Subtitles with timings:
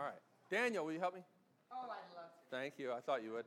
[0.00, 0.14] All right.
[0.50, 1.20] Daniel, will you help me?
[1.70, 2.56] Oh, I'd love to.
[2.56, 2.90] Thank you.
[2.90, 3.44] I thought you would.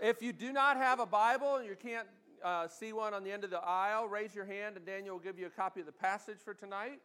[0.00, 2.06] If you do not have a Bible and you can't
[2.44, 5.22] uh, see one on the end of the aisle, raise your hand and Daniel will
[5.22, 7.00] give you a copy of the passage for tonight.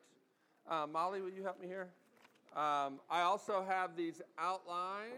[0.69, 1.87] Uh, Molly, will you help me here?
[2.55, 5.15] Um, I also have these outlines.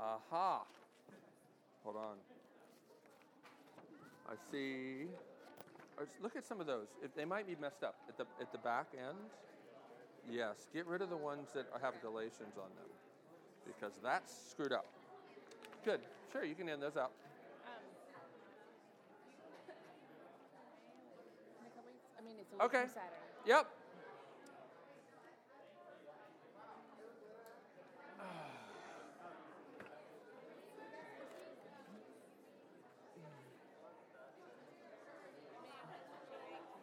[0.00, 0.62] Aha.
[1.84, 2.16] Hold on.
[4.26, 5.04] I see.
[6.22, 6.86] Look at some of those.
[7.04, 9.18] If they might be messed up at the at the back end.
[10.30, 12.90] Yes, get rid of the ones that have Galatians on them
[13.64, 14.86] because that's screwed up.
[15.84, 16.00] Good.
[16.32, 17.12] Sure, you can hand those out.
[17.66, 17.72] Um,
[21.60, 22.04] in a couple weeks?
[22.18, 22.86] I mean, it's a Okay.
[22.92, 23.22] Saturday.
[23.46, 23.66] Yep.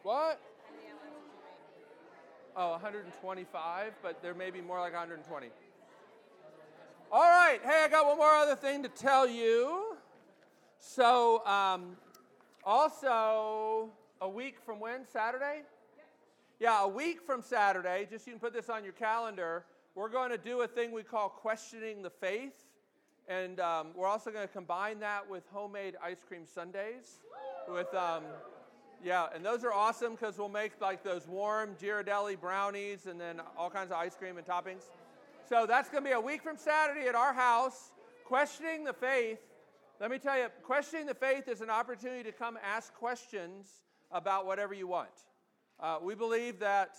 [0.02, 0.38] What?
[2.56, 5.48] Oh, 125, but there may be more like 120.
[7.10, 7.58] All right.
[7.64, 9.96] Hey, I got one more other thing to tell you.
[10.78, 11.96] So, um,
[12.64, 15.06] also, a week from when?
[15.08, 15.62] Saturday?
[16.60, 19.64] Yeah, a week from Saturday, just you can put this on your calendar,
[19.96, 22.64] we're going to do a thing we call questioning the faith.
[23.26, 27.22] And um, we're also going to combine that with homemade ice cream sundaes.
[27.68, 28.22] With, um,
[29.04, 33.38] yeah, and those are awesome because we'll make like those warm Ghirardelli brownies and then
[33.56, 34.84] all kinds of ice cream and toppings.
[35.46, 37.92] So that's going to be a week from Saturday at our house,
[38.24, 39.40] questioning the faith.
[40.00, 43.66] Let me tell you, questioning the faith is an opportunity to come ask questions
[44.10, 45.10] about whatever you want.
[45.78, 46.96] Uh, we believe that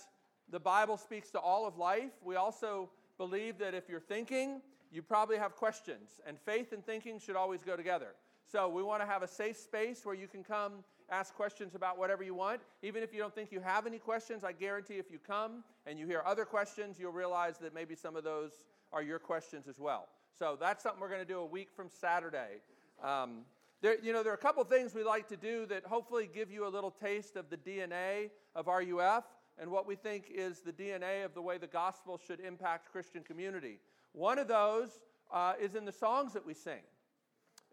[0.48, 2.12] the Bible speaks to all of life.
[2.24, 2.88] We also
[3.18, 4.60] believe that if you're thinking,
[4.92, 8.14] you probably have questions, and faith and thinking should always go together.
[8.50, 11.98] So we want to have a safe space where you can come ask questions about
[11.98, 12.60] whatever you want.
[12.82, 15.98] Even if you don't think you have any questions, I guarantee if you come and
[15.98, 18.52] you hear other questions, you'll realize that maybe some of those
[18.92, 20.08] are your questions as well.
[20.38, 22.60] So that's something we're going to do a week from Saturday.
[23.02, 23.42] Um,
[23.82, 26.50] there, you know, there are a couple things we like to do that hopefully give
[26.50, 29.24] you a little taste of the DNA of RUF
[29.58, 33.22] and what we think is the DNA of the way the gospel should impact Christian
[33.22, 33.78] community.
[34.12, 35.00] One of those
[35.32, 36.82] uh, is in the songs that we sing.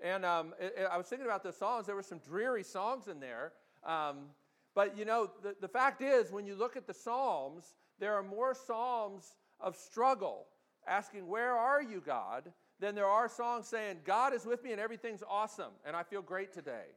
[0.01, 1.85] And um, it, it- I was thinking about the songs.
[1.85, 3.53] There were some dreary songs in there.
[3.85, 4.29] Um,
[4.75, 8.23] but you know, the, the fact is, when you look at the Psalms, there are
[8.23, 10.45] more Psalms of struggle,
[10.87, 12.51] asking, Where are you, God?
[12.79, 16.21] than there are songs saying, God is with me and everything's awesome and I feel
[16.21, 16.87] great today.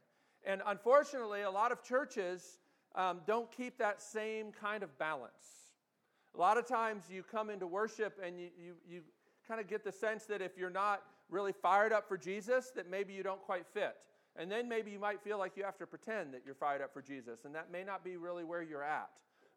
[0.45, 2.59] And unfortunately, a lot of churches
[2.97, 5.71] um, don't keep that same kind of balance.
[6.35, 9.01] A lot of times you come into worship and you, you, you
[9.47, 12.91] kind of get the sense that if you're not really fired up for Jesus, that
[12.91, 13.97] maybe you don't quite fit.
[14.37, 16.93] And then maybe you might feel like you have to pretend that you're fired up
[16.93, 19.11] for Jesus, and that may not be really where you're at.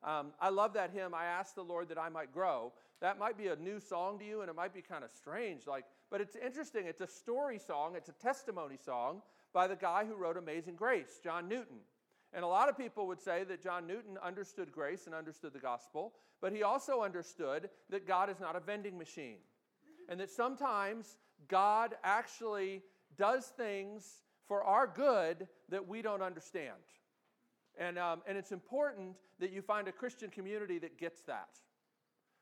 [0.04, 2.72] Um, I love that hymn, I asked the Lord that I might grow.
[3.02, 5.68] That might be a new song to you, and it might be kind of strange,
[5.68, 6.86] like, but it's interesting.
[6.86, 9.22] It's a story song, it's a testimony song
[9.54, 11.80] by the guy who wrote Amazing Grace, John Newton.
[12.34, 15.60] And a lot of people would say that John Newton understood grace and understood the
[15.60, 19.38] gospel, but he also understood that God is not a vending machine.
[20.08, 22.82] And that sometimes God actually
[23.18, 26.74] does things for our good that we don't understand.
[27.78, 31.50] And, um, and it's important that you find a Christian community that gets that.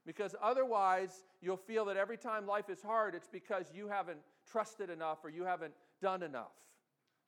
[0.06, 4.90] Because otherwise, you'll feel that every time life is hard, it's because you haven't trusted
[4.90, 6.54] enough or you haven't done enough.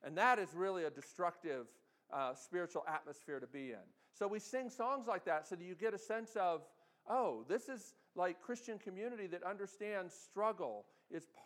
[0.04, 1.68] And that is really a destructive
[2.12, 3.86] uh, spiritual atmosphere to be in.
[4.18, 6.62] So we sing songs like that so that you get a sense of,
[7.10, 10.86] oh, this is like Christian community that understands struggle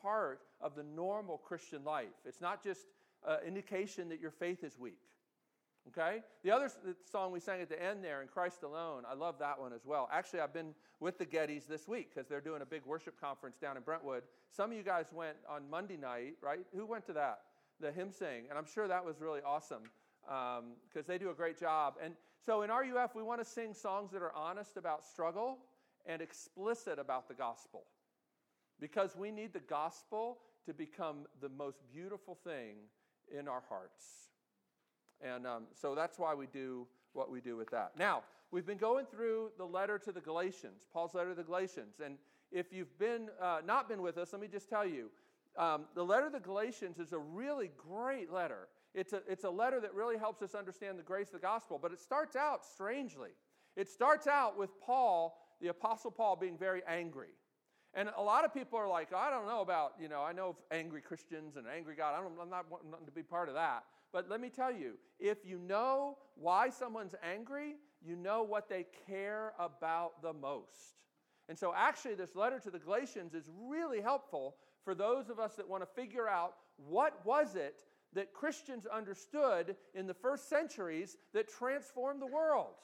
[0.04, 2.14] part of the normal Christian life.
[2.26, 2.82] It's not just
[3.28, 5.00] uh, indication that your faith is weak.
[5.90, 6.22] Okay?
[6.44, 9.40] The other the song we sang at the end there, In Christ Alone, I love
[9.40, 10.10] that one as well.
[10.12, 13.58] Actually, I've been with the Gettys this week because they're doing a big worship conference
[13.58, 14.24] down in Brentwood.
[14.52, 16.66] Some of you guys went on Monday night, right?
[16.76, 17.40] Who went to that?
[17.80, 18.46] The hymn sing.
[18.50, 19.84] And I'm sure that was really awesome
[20.88, 21.96] because they do a great job.
[22.02, 22.14] And
[22.46, 25.58] so in RUF, we want to sing songs that are honest about struggle
[26.06, 27.84] and explicit about the gospel
[28.84, 32.76] because we need the gospel to become the most beautiful thing
[33.34, 34.04] in our hearts.
[35.22, 37.94] And um, so that's why we do what we do with that.
[37.98, 42.02] Now, we've been going through the letter to the Galatians, Paul's letter to the Galatians.
[42.04, 42.18] And
[42.52, 45.10] if you've been, uh, not been with us, let me just tell you
[45.58, 48.68] um, the letter to the Galatians is a really great letter.
[48.94, 51.80] It's a, it's a letter that really helps us understand the grace of the gospel,
[51.82, 53.30] but it starts out strangely.
[53.78, 57.30] It starts out with Paul, the Apostle Paul, being very angry.
[57.96, 60.56] And a lot of people are like, I don't know about, you know, I know
[60.72, 62.16] angry Christians and angry God.
[62.16, 63.84] I I'm not wanting to be part of that.
[64.12, 68.86] But let me tell you, if you know why someone's angry, you know what they
[69.08, 70.98] care about the most.
[71.50, 75.56] And so, actually, this letter to the Galatians is really helpful for those of us
[75.56, 81.18] that want to figure out what was it that Christians understood in the first centuries
[81.34, 82.76] that transformed the world.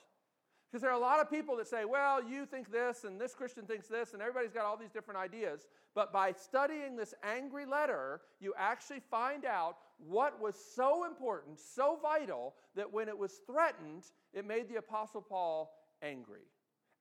[0.69, 3.33] Because there are a lot of people that say, well, you think this, and this
[3.33, 5.68] Christian thinks this, and everybody's got all these different ideas.
[5.95, 11.98] But by studying this angry letter, you actually find out what was so important, so
[12.01, 15.71] vital, that when it was threatened, it made the Apostle Paul
[16.04, 16.44] angry.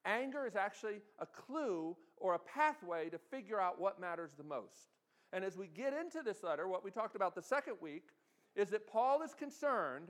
[0.06, 4.94] Anger is actually a clue or a pathway to figure out what matters the most.
[5.35, 8.05] And as we get into this letter, what we talked about the second week
[8.56, 10.09] is that Paul is concerned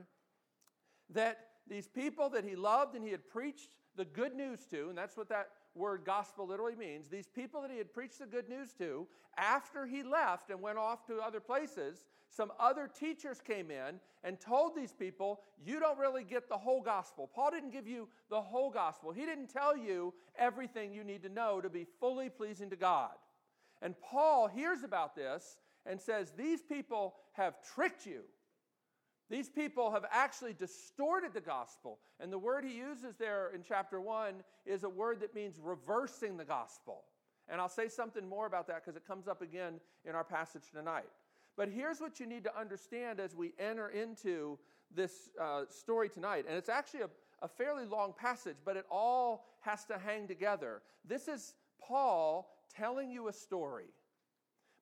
[1.09, 4.97] that these people that he loved and he had preached the good news to, and
[4.97, 8.49] that's what that word gospel literally means, these people that he had preached the good
[8.49, 9.07] news to,
[9.37, 14.39] after he left and went off to other places, some other teachers came in and
[14.39, 17.29] told these people, You don't really get the whole gospel.
[17.33, 21.29] Paul didn't give you the whole gospel, he didn't tell you everything you need to
[21.29, 23.11] know to be fully pleasing to God.
[23.81, 28.21] And Paul hears about this and says, These people have tricked you.
[29.29, 31.99] These people have actually distorted the gospel.
[32.19, 34.35] And the word he uses there in chapter 1
[34.65, 37.03] is a word that means reversing the gospel.
[37.47, 40.63] And I'll say something more about that because it comes up again in our passage
[40.73, 41.09] tonight.
[41.57, 44.57] But here's what you need to understand as we enter into
[44.95, 46.45] this uh, story tonight.
[46.47, 47.09] And it's actually a,
[47.41, 50.81] a fairly long passage, but it all has to hang together.
[51.05, 53.87] This is Paul telling you a story.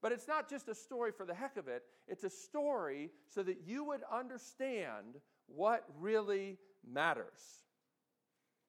[0.01, 3.41] But it's not just a story for the heck of it, it's a story so
[3.43, 5.15] that you would understand
[5.47, 6.57] what really
[6.87, 7.63] matters.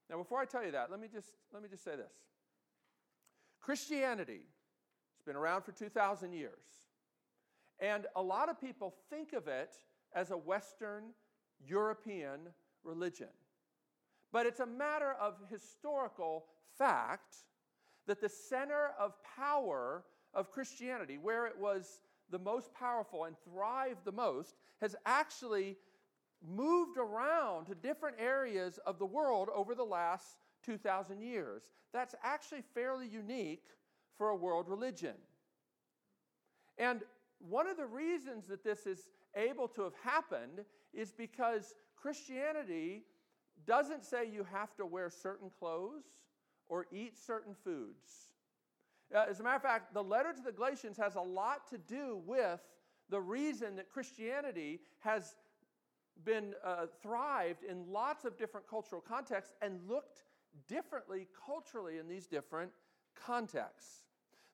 [0.09, 2.13] Now, before I tell you that, let me just, let me just say this
[3.61, 4.41] Christianity
[5.17, 6.53] has been around for 2,000 years.
[7.81, 9.75] And a lot of people think of it
[10.15, 11.05] as a Western
[11.65, 12.41] European
[12.83, 13.29] religion.
[14.33, 16.47] But it's a matter of historical
[16.77, 17.37] fact
[18.07, 20.05] that the center of power
[20.39, 22.01] of Christianity, where it was
[22.31, 25.77] the most powerful and thrived the most, has actually
[26.47, 31.63] moved around to different areas of the world over the last 2,000 years.
[31.93, 33.65] That's actually fairly unique
[34.17, 35.15] for a world religion.
[36.79, 37.03] And
[37.41, 40.65] one of the reasons that this is able to have happened
[40.95, 43.03] is because Christianity
[43.67, 46.05] doesn't say you have to wear certain clothes
[46.69, 48.28] or eat certain foods.
[49.15, 51.79] Uh, as a matter of fact, the letter to the Galatians has a lot to
[51.79, 52.61] do with
[53.09, 55.37] the reason that Christianity has
[56.25, 60.25] been uh, thrived in lots of different cultural contexts and looked
[60.67, 62.71] differently culturally in these different
[63.15, 64.03] contexts.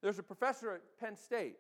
[0.03, 1.57] There's a professor at Penn State,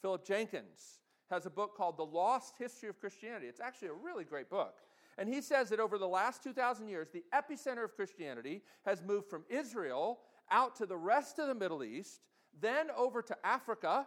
[0.00, 1.00] Philip Jenkins,
[1.30, 3.46] has a book called The Lost History of Christianity.
[3.46, 4.76] It's actually a really great book.
[5.18, 9.28] And he says that over the last 2,000 years, the epicenter of Christianity has moved
[9.28, 12.20] from Israel out to the rest of the Middle East
[12.60, 14.06] then over to Africa,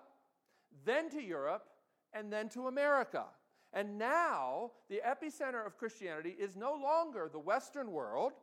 [0.85, 1.65] then to Europe,
[2.13, 3.25] and then to America.
[3.73, 8.33] And now the epicenter of Christianity is no longer the Western world,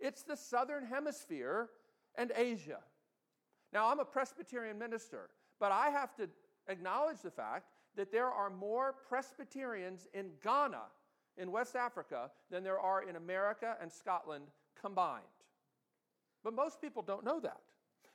[0.00, 1.68] it's the Southern Hemisphere
[2.16, 2.78] and Asia.
[3.72, 6.28] Now, I'm a Presbyterian minister, but I have to
[6.68, 10.82] acknowledge the fact that there are more Presbyterians in Ghana,
[11.36, 14.46] in West Africa, than there are in America and Scotland
[14.80, 15.24] combined.
[16.42, 17.60] But most people don't know that.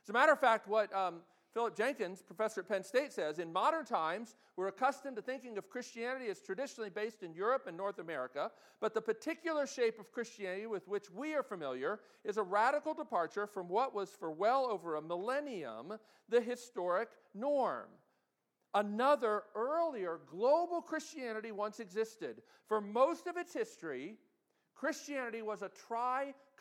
[0.03, 1.21] As a matter of fact, what um,
[1.53, 5.69] Philip Jenkins, professor at Penn State, says in modern times, we're accustomed to thinking of
[5.69, 10.67] Christianity as traditionally based in Europe and North America, but the particular shape of Christianity
[10.67, 14.95] with which we are familiar is a radical departure from what was for well over
[14.95, 15.93] a millennium
[16.29, 17.87] the historic norm.
[18.75, 22.43] Another earlier global Christianity once existed.
[22.67, 24.17] For most of its history,
[24.75, 25.71] Christianity was a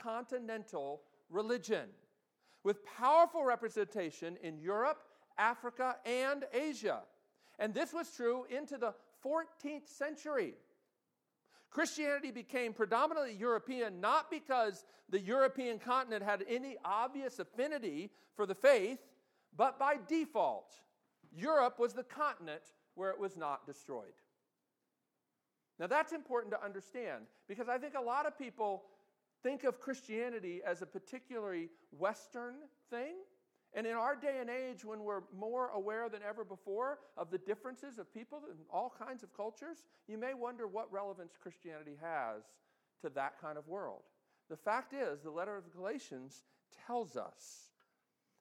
[0.03, 1.89] tricontinental religion
[2.69, 4.99] with powerful representation in Europe,
[5.39, 7.01] Africa, and Asia.
[7.59, 8.93] And this was true into the
[9.25, 10.53] 14th century.
[11.71, 18.55] Christianity became predominantly European not because the European continent had any obvious affinity for the
[18.55, 18.99] faith,
[19.57, 20.75] but by default.
[21.35, 24.19] Europe was the continent where it was not destroyed.
[25.79, 28.83] Now, that's important to understand because I think a lot of people
[29.43, 32.55] think of Christianity as a particularly Western
[32.91, 33.15] thing.
[33.75, 37.39] And in our day and age, when we're more aware than ever before of the
[37.39, 42.45] differences of people in all kinds of cultures, you may wonder what relevance Christianity has
[43.03, 44.03] to that kind of world.
[44.49, 46.45] The fact is, the letter of Galatians
[46.87, 47.69] tells us.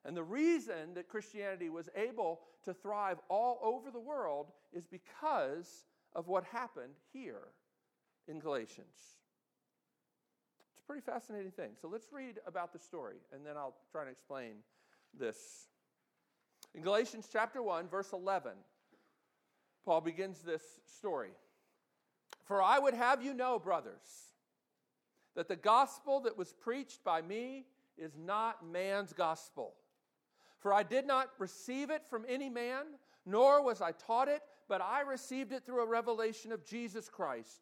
[0.06, 5.84] And the reason that Christianity was able to thrive all over the world is because
[6.14, 7.50] of what happened here
[8.30, 9.18] in Galatians.
[10.88, 11.72] Pretty fascinating thing.
[11.82, 14.54] So let's read about the story, and then I'll try and explain
[15.14, 15.38] this.
[16.74, 18.54] In Galatians chapter 1, verse 11,
[19.84, 20.64] Paul begins this
[20.98, 21.32] story.
[22.46, 24.32] For I would have you know, brothers,
[25.36, 27.66] that the gospel that was preached by me
[27.98, 29.74] is not man's gospel.
[30.60, 32.86] For I did not receive it from any man,
[33.26, 37.62] nor was I taught it, but I received it through a revelation of Jesus Christ.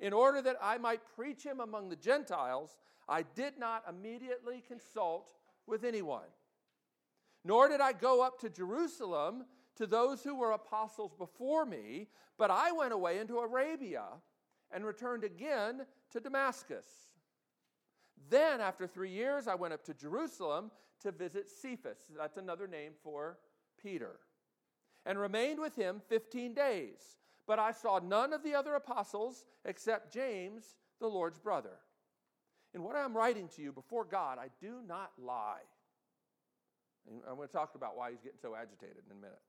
[0.00, 2.78] in order that I might preach him among the Gentiles,
[3.08, 5.34] I did not immediately consult
[5.66, 6.28] with anyone.
[7.44, 9.44] Nor did I go up to Jerusalem
[9.76, 14.04] to those who were apostles before me, but I went away into Arabia
[14.70, 16.86] and returned again to Damascus.
[18.28, 21.98] Then, after three years, I went up to Jerusalem to visit Cephas.
[22.16, 23.38] That's another name for
[23.80, 24.18] Peter.
[25.06, 27.17] And remained with him 15 days.
[27.48, 31.78] But I saw none of the other apostles except James, the Lord's brother.
[32.74, 35.62] In what I'm writing to you before God, I do not lie.
[37.08, 39.40] And I'm going to talk about why he's getting so agitated in a minute.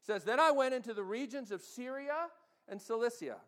[0.00, 2.26] He says, Then I went into the regions of Syria
[2.68, 3.38] and Cilicia,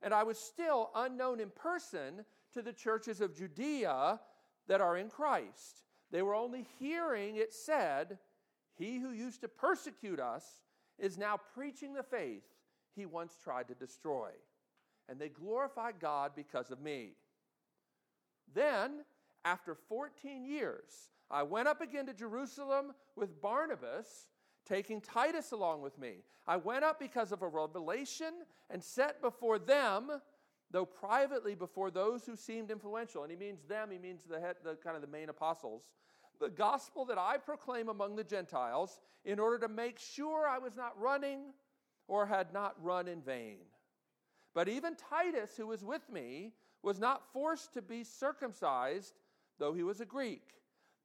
[0.00, 2.24] and I was still unknown in person
[2.54, 4.18] to the churches of Judea
[4.66, 5.82] that are in Christ.
[6.10, 8.18] They were only hearing it said,
[8.76, 10.62] He who used to persecute us
[10.98, 12.44] is now preaching the faith
[12.94, 14.30] he once tried to destroy.
[15.08, 17.12] And they glorified God because of me.
[18.54, 19.04] Then,
[19.44, 24.28] after 14 years, I went up again to Jerusalem with Barnabas,
[24.66, 26.24] taking Titus along with me.
[26.46, 28.32] I went up because of a revelation
[28.70, 30.10] and set before them
[30.70, 33.22] though privately before those who seemed influential.
[33.22, 35.82] And he means them, he means the, head, the kind of the main apostles.
[36.38, 40.76] The gospel that I proclaim among the Gentiles in order to make sure I was
[40.76, 41.52] not running
[42.10, 43.58] or had not run in vain.
[44.52, 46.52] But even Titus, who was with me,
[46.82, 49.14] was not forced to be circumcised,
[49.60, 50.42] though he was a Greek.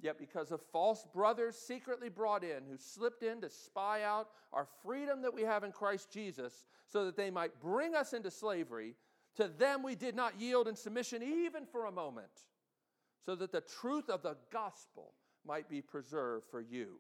[0.02, 4.68] Yet, because of false brothers secretly brought in, who slipped in to spy out our
[4.84, 8.96] freedom that we have in Christ Jesus, so that they might bring us into slavery,
[9.36, 12.48] to them we did not yield in submission even for a moment,
[13.24, 15.14] so that the truth of the gospel
[15.46, 16.96] might be preserved for you.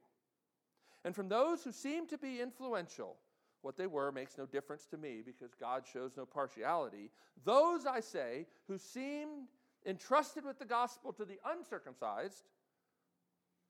[1.04, 3.18] And from those who seemed to be influential,
[3.66, 7.10] what they were makes no difference to me because God shows no partiality.
[7.44, 9.48] Those, I say, who seemed
[9.86, 12.44] entrusted with the gospel to the uncircumcised,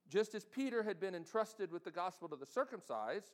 [0.08, 3.32] just as Peter had been entrusted with the gospel to the circumcised,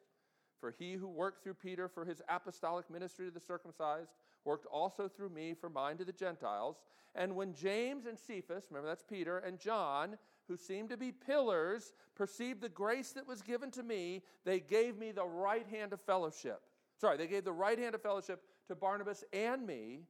[0.61, 4.13] for he who worked through Peter for his apostolic ministry to the circumcised
[4.45, 6.77] worked also through me for mine to the Gentiles.
[7.15, 10.17] And when James and Cephas, remember that's Peter, and John,
[10.53, 14.99] who seemed to be pillars, perceived the grace that was given to me, they gave
[14.99, 16.61] me the right hand of fellowship.
[17.01, 20.01] Sorry, they gave the right hand of fellowship to Barnabas and me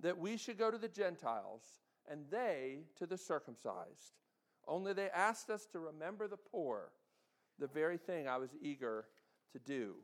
[0.00, 1.62] that we should go to the Gentiles
[2.06, 4.12] and they to the circumcised.
[4.66, 6.92] Only they asked us to remember the poor,
[7.58, 9.06] the very thing I was eager
[9.52, 9.94] to do.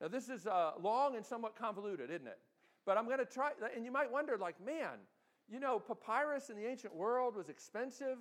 [0.00, 2.38] Now, this is uh, long and somewhat convoluted, isn't it?
[2.86, 5.00] But I'm going to try, and you might wonder, like, man,
[5.50, 8.16] you know, papyrus in the ancient world was expensive,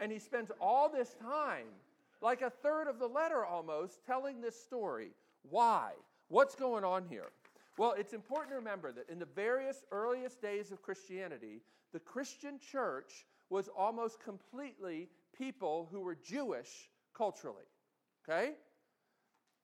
[0.00, 1.66] and he spends all this time,
[2.20, 5.10] like a third of the letter almost, telling this story.
[5.48, 5.92] Why?
[6.28, 7.30] What's going on here?
[7.78, 11.60] Well, it's important to remember that in the various earliest days of Christianity,
[11.92, 17.64] the Christian church was almost completely people who were Jewish culturally.
[18.28, 18.52] Okay?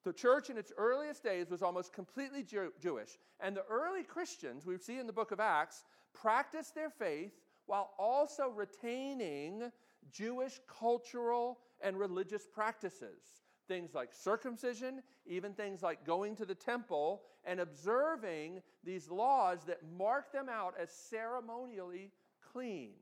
[0.04, 3.18] The church in its earliest days was almost completely Jew- Jewish.
[3.40, 7.32] And the early Christians, we see in the book of Acts, practiced their faith
[7.66, 9.70] while also retaining
[10.10, 13.20] Jewish cultural and religious practices.
[13.68, 19.80] Things like circumcision, even things like going to the temple and observing these laws that
[19.96, 22.12] mark them out as ceremonially
[22.52, 22.92] clean.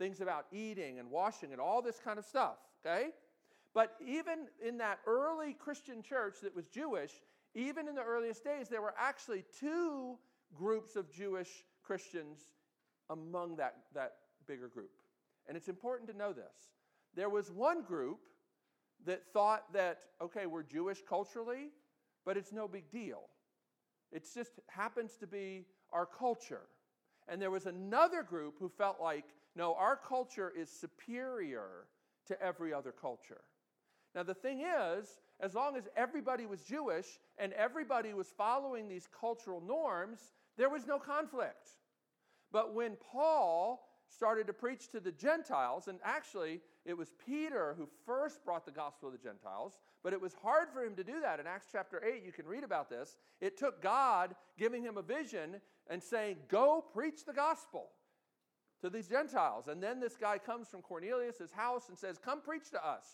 [0.00, 3.10] things about eating and washing and all this kind of stuff, okay?
[3.74, 7.12] But even in that early Christian church that was Jewish,
[7.54, 10.16] even in the earliest days, there were actually two
[10.54, 11.50] groups of Jewish
[11.84, 12.48] Christians
[13.10, 14.14] among that, that
[14.48, 14.90] bigger group.
[15.48, 16.70] And it's important to know this.
[17.14, 18.20] There was one group
[19.06, 21.70] that thought that, okay, we're Jewish culturally,
[22.24, 23.22] but it's no big deal.
[24.12, 26.62] It just happens to be our culture.
[27.28, 29.24] And there was another group who felt like,
[29.56, 31.86] no, our culture is superior
[32.26, 33.40] to every other culture.
[34.14, 37.06] Now, the thing is, as long as everybody was Jewish
[37.38, 40.20] and everybody was following these cultural norms,
[40.56, 41.68] there was no conflict.
[42.52, 47.88] But when Paul started to preach to the Gentiles, and actually, it was Peter who
[48.04, 51.20] first brought the gospel to the Gentiles, but it was hard for him to do
[51.20, 51.40] that.
[51.40, 53.16] In Acts chapter 8, you can read about this.
[53.40, 57.90] It took God giving him a vision and saying, Go preach the gospel
[58.82, 59.68] to these Gentiles.
[59.68, 63.04] And then this guy comes from Cornelius' house and says, Come preach to us.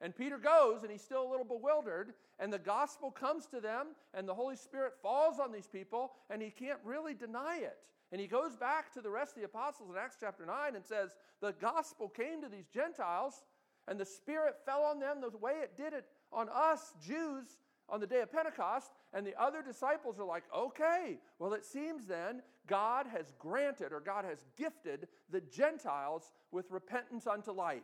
[0.00, 3.88] And Peter goes, and he's still a little bewildered, and the gospel comes to them,
[4.12, 7.78] and the Holy Spirit falls on these people, and he can't really deny it.
[8.12, 10.84] And he goes back to the rest of the apostles in Acts chapter 9 and
[10.84, 13.42] says, The gospel came to these Gentiles,
[13.88, 17.46] and the Spirit fell on them the way it did it on us, Jews,
[17.88, 18.92] on the day of Pentecost.
[19.14, 24.00] And the other disciples are like, Okay, well, it seems then God has granted or
[24.00, 27.82] God has gifted the Gentiles with repentance unto life.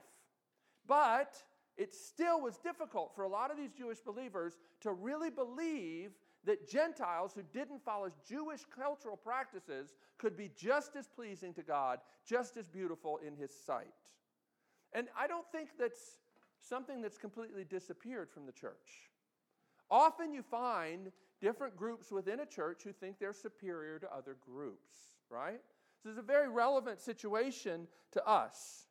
[0.87, 1.43] But
[1.79, 6.11] it still was difficult for a lot of these Jewish believers to really believe
[6.45, 11.99] that Gentiles who didn't follow Jewish cultural practices could be just as pleasing to God,
[12.27, 13.95] just as beautiful in His sight.
[14.93, 16.21] And I don't think that's
[16.59, 19.11] something that's completely disappeared from the church.
[19.91, 24.97] Often you find different groups within a church who think they're superior to other groups,
[25.31, 25.61] right?
[26.03, 28.87] So it's a very relevant situation to us.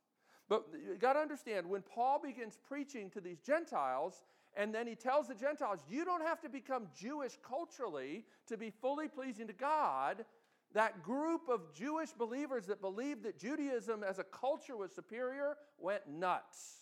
[0.50, 4.24] But you got to understand when Paul begins preaching to these Gentiles,
[4.56, 8.72] and then he tells the Gentiles, you don't have to become Jewish culturally to be
[8.82, 10.26] fully pleasing to God.
[10.74, 16.08] That group of Jewish believers that believed that Judaism as a culture was superior went
[16.08, 16.82] nuts.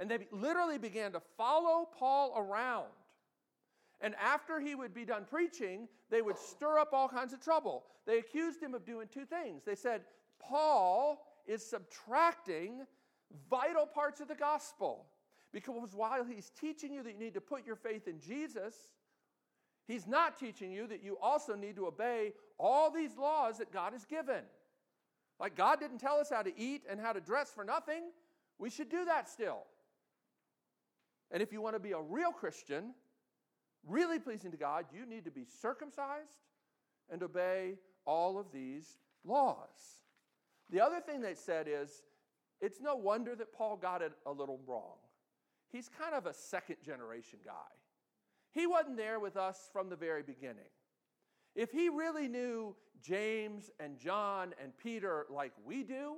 [0.00, 2.88] And they literally began to follow Paul around.
[4.00, 7.84] And after he would be done preaching, they would stir up all kinds of trouble.
[8.06, 9.62] They accused him of doing two things.
[9.64, 10.02] They said,
[10.40, 12.84] Paul is subtracting
[13.48, 15.06] vital parts of the gospel.
[15.52, 18.74] Because while he's teaching you that you need to put your faith in Jesus,
[19.86, 23.92] he's not teaching you that you also need to obey all these laws that God
[23.92, 24.42] has given.
[25.38, 28.04] Like God didn't tell us how to eat and how to dress for nothing.
[28.58, 29.64] We should do that still.
[31.30, 32.94] And if you want to be a real Christian,
[33.86, 36.46] really pleasing to God, you need to be circumcised
[37.10, 37.74] and obey
[38.06, 40.04] all of these laws.
[40.70, 42.04] The other thing they said is
[42.60, 45.01] it's no wonder that Paul got it a little wrong
[45.72, 47.72] he's kind of a second generation guy.
[48.52, 50.70] He wasn't there with us from the very beginning.
[51.54, 56.16] If he really knew James and John and Peter like we do,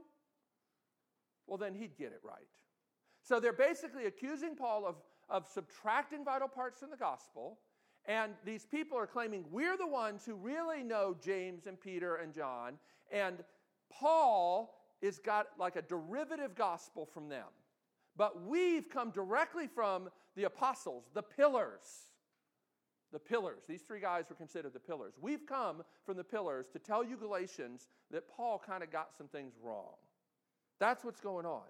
[1.47, 2.38] well, then he'd get it right.
[3.23, 4.97] So they're basically accusing Paul of,
[5.29, 7.59] of subtracting vital parts from the gospel.
[8.07, 12.35] And these people are claiming we're the ones who really know James and Peter and
[12.35, 12.75] John.
[13.11, 13.43] And
[13.90, 17.47] Paul is got like a derivative gospel from them.
[18.16, 21.83] But we've come directly from the apostles, the pillars.
[23.12, 23.62] The pillars.
[23.68, 25.14] These three guys were considered the pillars.
[25.20, 29.29] We've come from the pillars to tell you, Galatians, that Paul kind of got some
[29.29, 29.94] things wrong.
[30.81, 31.62] That's what's going on.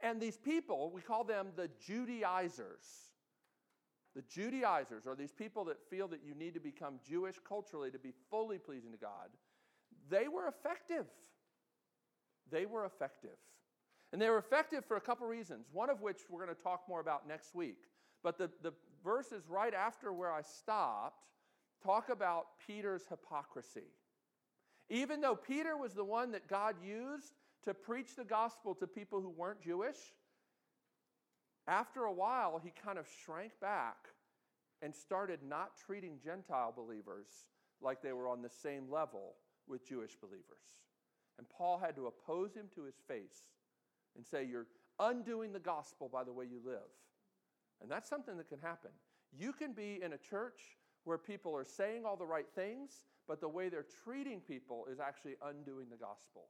[0.00, 2.84] And these people, we call them the Judaizers.
[4.14, 7.98] The Judaizers are these people that feel that you need to become Jewish culturally to
[7.98, 9.30] be fully pleasing to God.
[10.10, 11.06] They were effective.
[12.50, 13.38] They were effective.
[14.12, 16.82] And they were effective for a couple reasons, one of which we're going to talk
[16.88, 17.88] more about next week.
[18.22, 18.72] But the, the
[19.02, 21.24] verses right after where I stopped
[21.82, 23.90] talk about Peter's hypocrisy.
[24.90, 27.32] Even though Peter was the one that God used
[27.64, 29.96] to preach the gospel to people who weren't Jewish,
[31.66, 33.96] after a while he kind of shrank back
[34.82, 37.28] and started not treating Gentile believers
[37.80, 39.34] like they were on the same level
[39.66, 40.44] with Jewish believers.
[41.38, 43.44] And Paul had to oppose him to his face
[44.16, 44.66] and say you're
[44.98, 46.90] undoing the gospel by the way you live.
[47.80, 48.90] And that's something that can happen.
[49.36, 50.60] You can be in a church
[51.04, 55.00] where people are saying all the right things, but the way they're treating people is
[55.00, 56.48] actually undoing the gospel.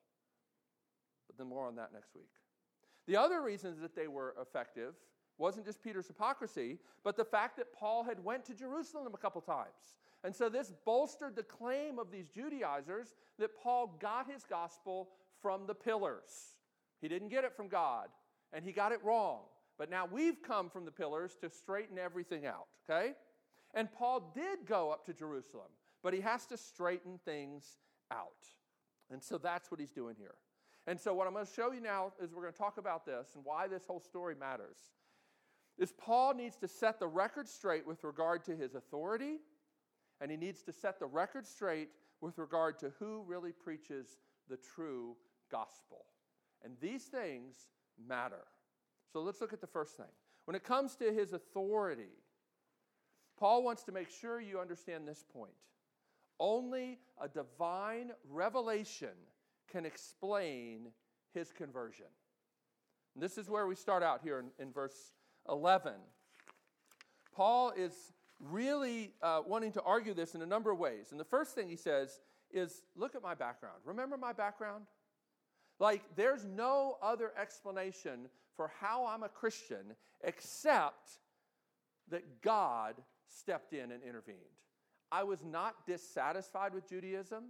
[1.26, 2.30] But then more on that next week.
[3.06, 4.94] The other reasons that they were effective
[5.38, 9.40] wasn't just Peter's hypocrisy, but the fact that Paul had went to Jerusalem a couple
[9.40, 9.96] times.
[10.24, 15.08] And so this bolstered the claim of these Judaizers that Paul got his gospel
[15.40, 16.51] from the pillars.
[17.02, 18.08] He didn't get it from God,
[18.52, 19.40] and he got it wrong.
[19.76, 23.14] But now we've come from the pillars to straighten everything out, okay?
[23.74, 25.68] And Paul did go up to Jerusalem,
[26.02, 27.78] but he has to straighten things
[28.10, 28.46] out.
[29.10, 30.34] And so that's what he's doing here.
[30.86, 33.06] And so, what I'm going to show you now is we're going to talk about
[33.06, 34.78] this and why this whole story matters.
[35.78, 39.38] Is Paul needs to set the record straight with regard to his authority,
[40.20, 41.88] and he needs to set the record straight
[42.20, 45.16] with regard to who really preaches the true
[45.50, 46.04] gospel.
[46.64, 47.56] And these things
[48.08, 48.44] matter.
[49.12, 50.06] So let's look at the first thing.
[50.44, 52.14] When it comes to his authority,
[53.38, 55.52] Paul wants to make sure you understand this point.
[56.38, 59.14] Only a divine revelation
[59.70, 60.88] can explain
[61.34, 62.06] his conversion.
[63.14, 65.12] And this is where we start out here in, in verse
[65.48, 65.92] 11.
[67.34, 67.92] Paul is
[68.40, 71.08] really uh, wanting to argue this in a number of ways.
[71.10, 72.20] And the first thing he says
[72.50, 73.78] is look at my background.
[73.84, 74.84] Remember my background?
[75.78, 81.18] Like, there's no other explanation for how I'm a Christian except
[82.10, 82.94] that God
[83.28, 84.38] stepped in and intervened.
[85.10, 87.44] I was not dissatisfied with Judaism.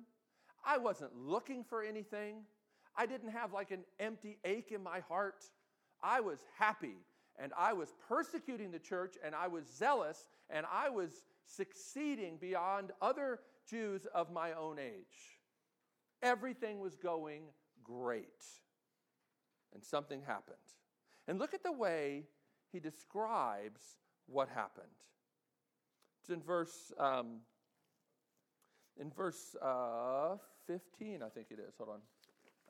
[0.65, 2.43] I wasn't looking for anything.
[2.97, 5.45] I didn't have like an empty ache in my heart.
[6.03, 6.97] I was happy
[7.39, 12.93] and I was persecuting the church and I was zealous and I was succeeding beyond
[13.01, 15.39] other Jews of my own age.
[16.23, 17.45] Everything was going
[18.01, 18.45] great.
[19.75, 20.57] And something happened.
[21.27, 22.25] And look at the way
[22.73, 23.83] he describes
[24.27, 24.87] what happened.
[26.21, 27.41] It's in verse um,
[29.01, 31.75] in verse uh, 15, I think it is.
[31.79, 32.01] Hold on.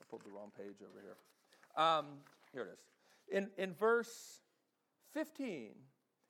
[0.01, 1.85] I pulled the wrong page over here.
[1.85, 2.07] Um,
[2.53, 3.37] here it is.
[3.37, 4.41] In, in verse
[5.15, 5.71] 15,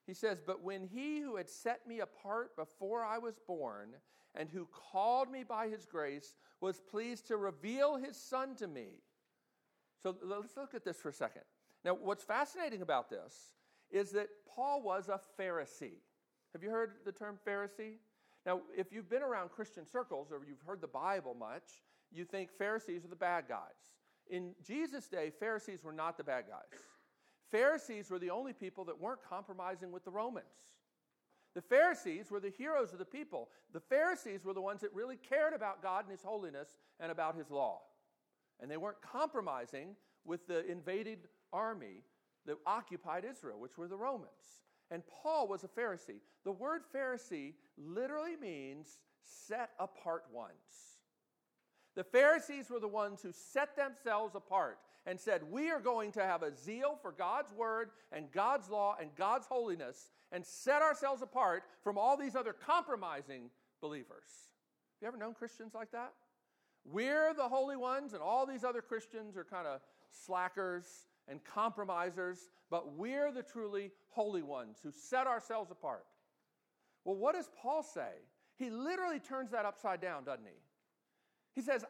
[0.06, 3.90] he says, But when he who had set me apart before I was born,
[4.34, 9.02] and who called me by his grace, was pleased to reveal his son to me.
[10.02, 11.42] So let's look at this for a second.
[11.84, 13.54] Now, what's fascinating about this
[13.90, 16.00] is that Paul was a Pharisee.
[16.52, 17.96] Have you heard the term Pharisee?
[18.44, 22.50] Now, if you've been around Christian circles or you've heard the Bible much, you think
[22.50, 23.60] Pharisees are the bad guys.
[24.30, 26.80] In Jesus' day, Pharisees were not the bad guys.
[27.50, 30.46] Pharisees were the only people that weren't compromising with the Romans.
[31.54, 33.48] The Pharisees were the heroes of the people.
[33.72, 37.36] The Pharisees were the ones that really cared about God and His holiness and about
[37.36, 37.80] His law.
[38.60, 42.04] And they weren't compromising with the invaded army
[42.46, 44.62] that occupied Israel, which were the Romans.
[44.90, 46.20] And Paul was a Pharisee.
[46.44, 50.98] The word Pharisee literally means set apart ones.
[51.94, 56.22] The Pharisees were the ones who set themselves apart and said, We are going to
[56.22, 61.22] have a zeal for God's word and God's law and God's holiness and set ourselves
[61.22, 64.28] apart from all these other compromising believers.
[65.00, 66.12] Have you ever known Christians like that?
[66.84, 70.86] We're the holy ones, and all these other Christians are kind of slackers
[71.28, 76.04] and compromisers, but we're the truly holy ones who set ourselves apart.
[77.04, 78.10] Well, what does Paul say?
[78.56, 80.60] He literally turns that upside down, doesn't he?
[81.54, 81.84] He says,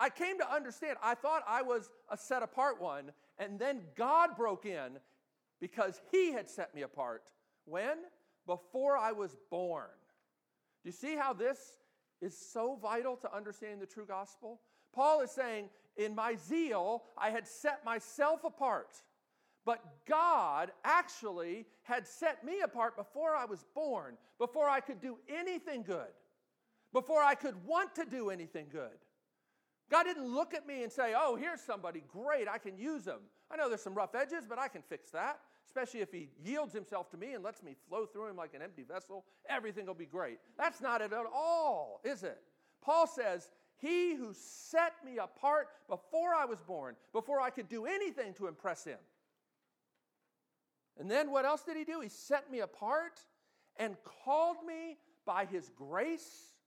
[0.00, 0.96] I came to understand.
[1.02, 4.98] I thought I was a set apart one, and then God broke in
[5.60, 7.30] because He had set me apart.
[7.64, 7.98] When?
[8.46, 9.90] Before I was born.
[10.82, 11.58] Do you see how this
[12.20, 14.60] is so vital to understanding the true gospel?
[14.94, 18.94] Paul is saying, In my zeal, I had set myself apart.
[19.64, 25.18] But God actually had set me apart before I was born, before I could do
[25.28, 26.08] anything good,
[26.92, 28.96] before I could want to do anything good.
[29.90, 33.20] God didn't look at me and say, Oh, here's somebody great, I can use him.
[33.50, 36.74] I know there's some rough edges, but I can fix that, especially if he yields
[36.74, 39.24] himself to me and lets me flow through him like an empty vessel.
[39.48, 40.38] Everything will be great.
[40.58, 42.38] That's not it at all, is it?
[42.82, 47.86] Paul says, He who set me apart before I was born, before I could do
[47.86, 48.98] anything to impress him.
[50.98, 52.00] And then what else did he do?
[52.00, 53.20] He set me apart
[53.76, 56.57] and called me by his grace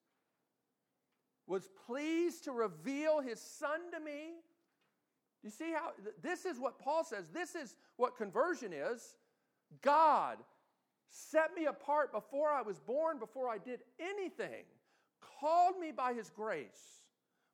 [1.47, 4.33] was pleased to reveal his son to me.
[5.43, 7.29] You see how this is what Paul says.
[7.29, 9.17] This is what conversion is.
[9.81, 10.37] God
[11.09, 14.63] set me apart before I was born, before I did anything,
[15.39, 17.01] called me by his grace,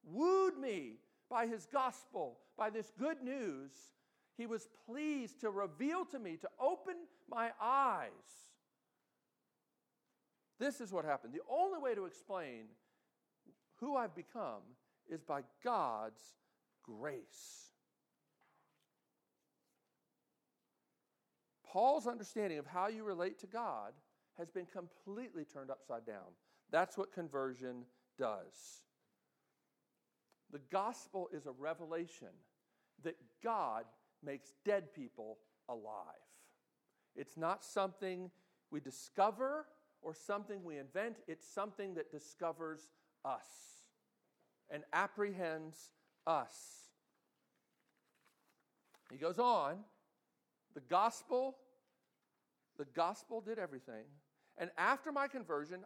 [0.04, 0.98] wooed me
[1.30, 3.72] by his gospel, by this good news.
[4.38, 6.96] He was pleased to reveal to me, to open
[7.30, 8.12] my eyes.
[10.60, 11.34] This is what happened.
[11.34, 12.66] The only way to explain
[13.80, 14.62] who I've become
[15.10, 16.22] is by God's
[16.84, 17.72] grace.
[21.66, 23.94] Paul's understanding of how you relate to God
[24.38, 26.34] has been completely turned upside down.
[26.72, 27.84] That's what conversion
[28.18, 28.82] does.
[30.52, 32.30] The gospel is a revelation,
[33.04, 33.84] that God
[34.24, 35.38] makes dead people
[35.70, 36.06] alive.
[37.16, 38.32] It's not something
[38.72, 39.66] we discover
[40.02, 42.90] or something we invent, it's something that discovers
[43.26, 43.48] us
[44.70, 45.92] and apprehends
[46.26, 46.56] us.
[49.12, 49.78] He goes on,
[50.74, 51.58] the gospel,
[52.78, 54.04] the gospel did everything.
[54.58, 55.82] And after my conversion,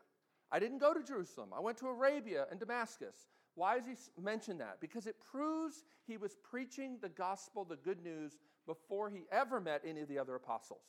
[0.52, 1.50] I didn't go to Jerusalem.
[1.56, 3.16] I went to Arabia and Damascus.
[3.56, 4.78] Why does he mention that?
[4.80, 9.82] Because it proves he was preaching the gospel, the good news, before he ever met
[9.86, 10.84] any of the other apostles.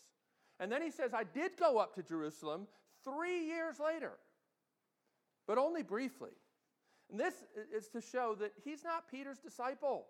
[0.60, 2.66] And then he says, I did go up to Jerusalem
[3.04, 4.12] three years later,
[5.46, 6.30] but only briefly.
[7.10, 7.34] And this
[7.74, 10.06] is to show that he's not Peter's disciple.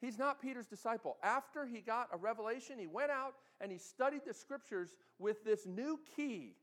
[0.00, 1.16] He's not Peter's disciple.
[1.22, 5.66] After he got a revelation, he went out and he studied the scriptures with this
[5.66, 6.54] new key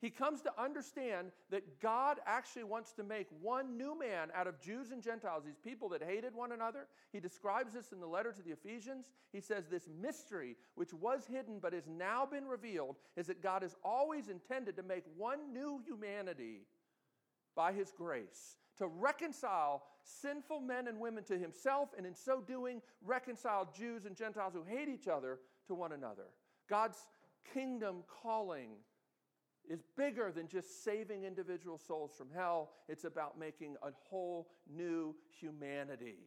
[0.00, 4.58] he comes to understand that God actually wants to make one new man out of
[4.58, 6.86] Jews and Gentiles, these people that hated one another.
[7.12, 9.10] He describes this in the letter to the Ephesians.
[9.30, 13.60] He says, This mystery, which was hidden but has now been revealed, is that God
[13.60, 16.62] has always intended to make one new humanity
[17.54, 22.80] by his grace, to reconcile sinful men and women to himself, and in so doing,
[23.04, 26.28] reconcile Jews and Gentiles who hate each other to one another.
[26.70, 27.06] God's
[27.52, 28.70] kingdom calling
[29.68, 32.70] is bigger than just saving individual souls from hell.
[32.88, 36.18] It's about making a whole new humanity.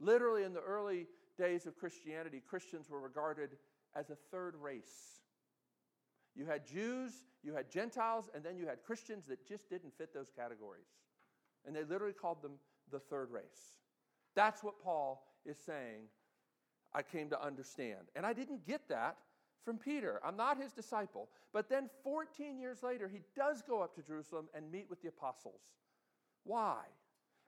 [0.00, 1.06] Literally, in the early
[1.38, 3.50] days of Christianity, Christians were regarded
[3.94, 5.20] as a third race.
[6.34, 10.14] You had Jews, you had Gentiles, and then you had Christians that just didn't fit
[10.14, 10.86] those categories.
[11.66, 12.52] And they literally called them
[12.90, 13.76] the third race.
[14.34, 16.02] That's what Paul is saying
[16.94, 18.08] I came to understand.
[18.16, 19.16] And I didn't get that
[19.64, 20.20] from Peter.
[20.24, 21.28] I'm not his disciple.
[21.52, 25.08] But then 14 years later, he does go up to Jerusalem and meet with the
[25.08, 25.60] apostles.
[26.44, 26.78] Why?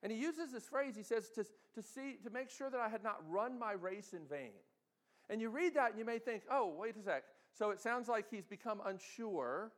[0.02, 1.44] And he uses this phrase, he says, to,
[1.74, 4.52] to see, to make sure that I had not run my race in vain.
[5.30, 7.24] And you read that and you may think, oh, wait a sec.
[7.56, 9.72] So it sounds like he's become unsure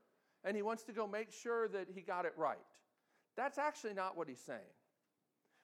[0.45, 2.59] and he wants to go make sure that he got it right.
[3.37, 4.61] That's actually not what he's saying.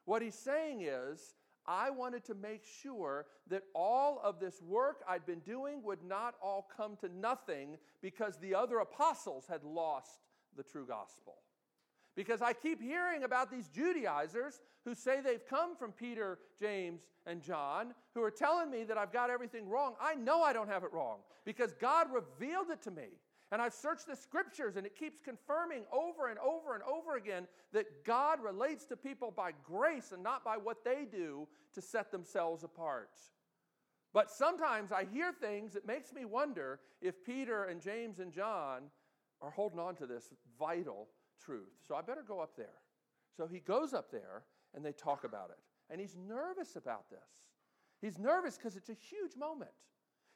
[0.04, 1.34] What he's saying is,
[1.66, 6.34] I wanted to make sure that all of this work I'd been doing would not
[6.42, 10.20] all come to nothing because the other apostles had lost
[10.56, 11.36] the true gospel.
[12.16, 17.42] Because I keep hearing about these Judaizers who say they've come from Peter, James, and
[17.42, 19.94] John, who are telling me that I've got everything wrong.
[20.00, 23.08] I know I don't have it wrong because God revealed it to me.
[23.52, 27.48] And I've searched the scriptures, and it keeps confirming over and over and over again
[27.72, 32.12] that God relates to people by grace and not by what they do to set
[32.12, 33.10] themselves apart.
[34.12, 38.82] But sometimes I hear things that makes me wonder if Peter and James and John
[39.40, 41.08] are holding on to this vital
[41.44, 41.72] truth.
[41.86, 42.80] So I better go up there.
[43.36, 44.42] So he goes up there
[44.74, 45.58] and they talk about it.
[45.90, 47.18] And he's nervous about this.
[48.00, 49.70] He's nervous because it's a huge moment.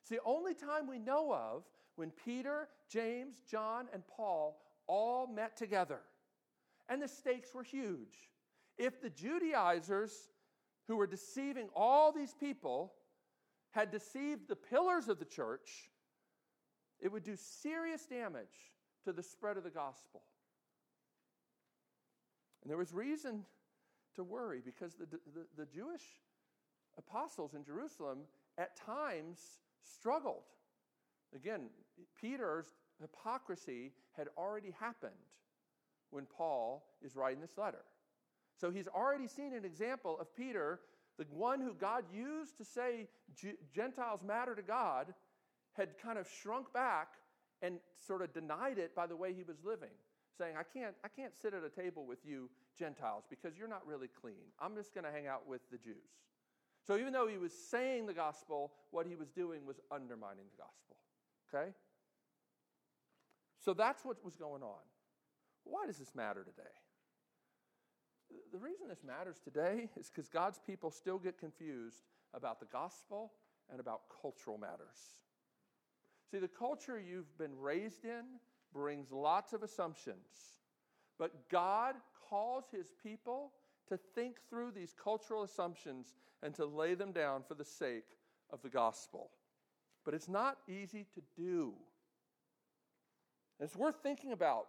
[0.00, 1.64] It's the only time we know of
[1.96, 6.00] when Peter, James, John, and Paul all met together.
[6.88, 8.14] And the stakes were huge.
[8.76, 10.12] If the Judaizers,
[10.88, 12.92] who were deceiving all these people,
[13.70, 15.90] had deceived the pillars of the church,
[17.00, 18.72] it would do serious damage
[19.04, 20.22] to the spread of the gospel.
[22.62, 23.44] And there was reason
[24.16, 26.02] to worry because the, the, the Jewish
[26.96, 28.20] apostles in Jerusalem
[28.59, 29.38] at times
[29.83, 30.44] struggled.
[31.35, 31.68] Again,
[32.20, 32.66] Peter's
[33.00, 35.12] hypocrisy had already happened
[36.11, 37.85] when Paul is writing this letter.
[38.57, 40.80] So he's already seen an example of Peter,
[41.18, 43.09] the one who God used to say
[43.74, 45.12] Gentiles matter to God,
[45.72, 47.14] had kind of shrunk back
[47.62, 49.90] and sort of denied it by the way he was living,
[50.38, 53.87] saying, I can't, I can't sit at a table with you Gentiles because you're not
[53.87, 54.52] really clean.
[54.61, 55.94] I'm just going to hang out with the Jews.
[56.87, 60.62] So even though he was saying the gospel, what he was doing was undermining the
[60.62, 60.96] gospel.
[61.55, 61.71] Okay?
[63.64, 64.83] So that's what was going on.
[65.64, 66.69] Why does this matter today?
[68.53, 73.33] The reason this matters today is because God's people still get confused about the gospel
[73.71, 74.99] and about cultural matters.
[76.31, 78.25] See, the culture you've been raised in
[78.73, 80.59] brings lots of assumptions,
[81.19, 81.95] but God
[82.29, 83.53] calls his people
[83.88, 88.19] to think through these cultural assumptions and to lay them down for the sake
[88.51, 89.31] of the gospel.
[90.05, 91.73] But it's not easy to do.
[93.59, 94.67] And It's worth thinking about.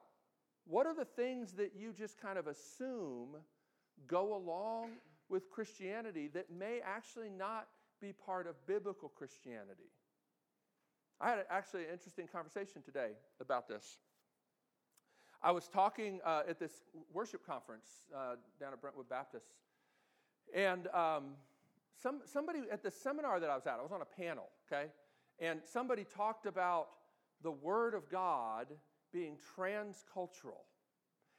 [0.68, 3.36] What are the things that you just kind of assume
[4.08, 4.92] go along
[5.30, 7.68] with Christianity that may actually not
[8.02, 9.92] be part of biblical Christianity?
[11.22, 13.98] I had actually an interesting conversation today about this.
[15.42, 16.72] I was talking uh, at this
[17.14, 19.46] worship conference uh, down at Brentwood Baptist,
[20.54, 21.36] and um,
[22.02, 24.88] some, somebody at the seminar that I was at, I was on a panel, okay?
[25.40, 26.88] And somebody talked about
[27.42, 28.68] the Word of God
[29.12, 30.64] being transcultural.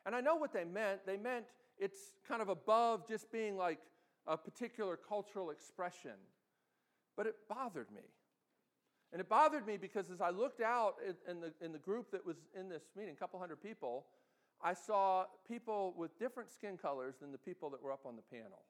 [0.05, 1.01] And I know what they meant.
[1.07, 1.47] They meant
[1.79, 3.79] it's kind of above just being like
[4.27, 6.13] a particular cultural expression.
[7.17, 8.03] But it bothered me.
[9.13, 10.97] And it bothered me because as I looked out
[11.29, 14.07] in the, in the group that was in this meeting, a couple hundred people,
[14.63, 18.23] I saw people with different skin colors than the people that were up on the
[18.23, 18.65] panel.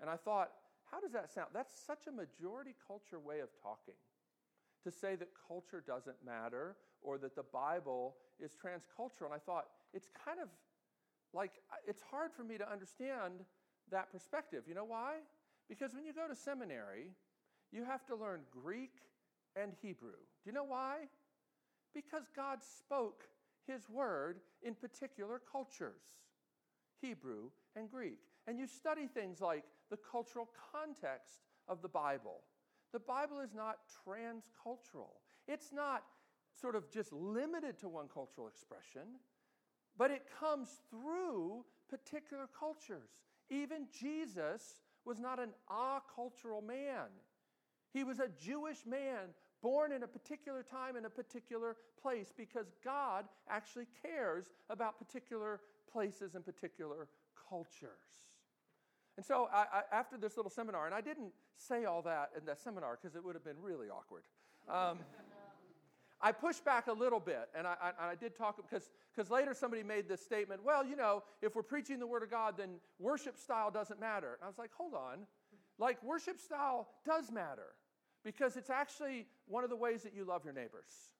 [0.00, 0.50] And I thought,
[0.90, 1.48] how does that sound?
[1.52, 3.94] That's such a majority culture way of talking.
[4.88, 9.26] To say that culture doesn't matter or that the Bible is transcultural.
[9.26, 10.48] And I thought, it's kind of
[11.34, 11.52] like,
[11.86, 13.44] it's hard for me to understand
[13.90, 14.64] that perspective.
[14.66, 15.16] You know why?
[15.68, 17.10] Because when you go to seminary,
[17.70, 18.92] you have to learn Greek
[19.56, 20.12] and Hebrew.
[20.12, 21.00] Do you know why?
[21.94, 23.24] Because God spoke
[23.66, 26.00] his word in particular cultures
[27.02, 28.20] Hebrew and Greek.
[28.46, 32.40] And you study things like the cultural context of the Bible.
[32.92, 36.04] The Bible is not transcultural, it's not
[36.60, 39.20] sort of just limited to one cultural expression,
[39.96, 43.10] but it comes through particular cultures.
[43.50, 47.08] Even Jesus was not an acultural man.
[47.92, 49.28] He was a Jewish man
[49.62, 55.60] born in a particular time in a particular place because God actually cares about particular
[55.90, 57.08] places and particular
[57.48, 58.04] cultures.
[59.18, 62.44] And so, I, I, after this little seminar, and I didn't say all that in
[62.44, 64.22] that seminar because it would have been really awkward.
[64.68, 65.00] Um,
[66.20, 69.82] I pushed back a little bit, and I, I, I did talk because later somebody
[69.82, 70.60] made this statement.
[70.64, 74.34] Well, you know, if we're preaching the Word of God, then worship style doesn't matter.
[74.34, 75.26] And I was like, hold on,
[75.80, 77.74] like worship style does matter
[78.24, 81.10] because it's actually one of the ways that you love your neighbors.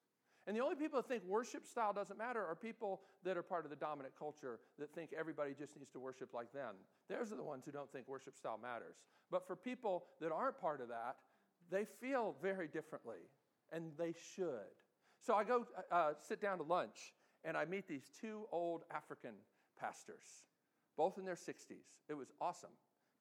[0.48, 3.66] And the only people that think worship style doesn't matter are people that are part
[3.66, 6.74] of the dominant culture that think everybody just needs to worship like them.
[7.11, 8.96] Those are the ones who don't think worship style matters.
[9.30, 11.16] But for people that aren't part of that,
[11.70, 13.28] they feel very differently,
[13.70, 14.72] and they should.
[15.20, 17.12] So I go uh, sit down to lunch,
[17.44, 19.34] and I meet these two old African
[19.78, 20.46] pastors,
[20.96, 21.84] both in their 60s.
[22.08, 22.72] It was awesome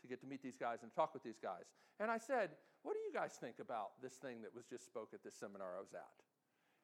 [0.01, 1.65] to get to meet these guys and talk with these guys.
[1.99, 2.51] And I said,
[2.83, 5.75] What do you guys think about this thing that was just spoke at this seminar
[5.75, 6.26] I was at?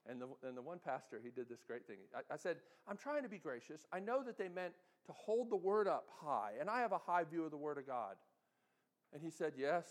[0.09, 1.97] And the, and the one pastor, he did this great thing.
[2.13, 3.85] I, I said, I'm trying to be gracious.
[3.91, 4.73] I know that they meant
[5.05, 7.77] to hold the word up high, and I have a high view of the word
[7.77, 8.15] of God.
[9.13, 9.85] And he said, Yes,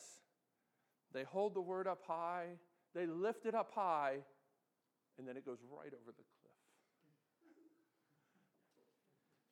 [1.13, 2.49] they hold the word up high,
[2.95, 4.17] they lift it up high,
[5.19, 6.53] and then it goes right over the cliff.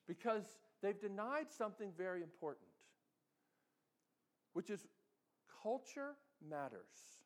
[0.06, 2.68] Because they've denied something very important,
[4.52, 4.86] which is
[5.62, 7.20] culture matters.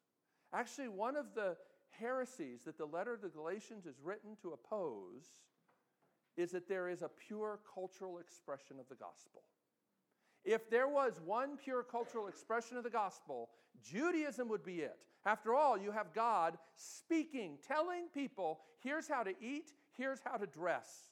[0.52, 1.56] Actually, one of the
[1.98, 5.24] heresies that the letter to the Galatians is written to oppose
[6.36, 9.42] is that there is a pure cultural expression of the gospel.
[10.44, 13.50] If there was one pure cultural expression of the gospel,
[13.82, 14.96] Judaism would be it.
[15.24, 20.46] After all, you have God speaking, telling people, here's how to eat, here's how to
[20.46, 21.10] dress.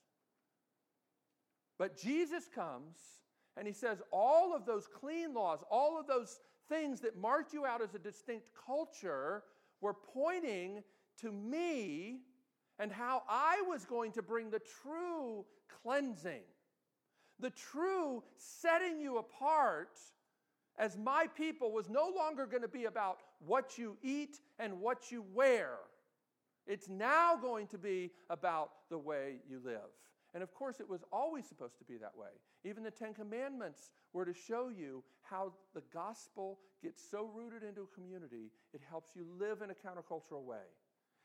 [1.79, 2.99] But Jesus comes
[3.57, 7.65] and he says, all of those clean laws, all of those things that marked you
[7.65, 9.43] out as a distinct culture
[9.83, 10.83] were pointing
[11.21, 12.21] to me
[12.79, 15.45] and how I was going to bring the true
[15.83, 16.43] cleansing,
[17.39, 19.99] the true setting you apart
[20.79, 25.13] as my people was no longer going to be about what you eat and what
[25.13, 25.75] you wear.
[26.67, 29.91] It's now going to be about the way you live.
[30.35, 32.31] And of course, it was always supposed to be that way.
[32.65, 37.83] Even the Ten Commandments were to show you how the gospel gets so rooted into
[37.83, 40.65] a community, it helps you live in a countercultural way.